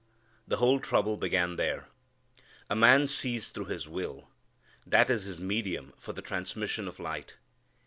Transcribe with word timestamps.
The 0.47 0.57
whole 0.57 0.79
trouble 0.79 1.15
began 1.15 1.57
there. 1.57 1.87
A 2.71 2.75
man 2.75 3.07
sees 3.07 3.49
through 3.49 3.65
his 3.65 3.87
will. 3.87 4.29
That 4.83 5.11
is 5.11 5.25
his 5.25 5.39
medium 5.39 5.93
for 5.99 6.11
the 6.11 6.23
transmission 6.23 6.87
of 6.87 6.99
light. 6.99 7.37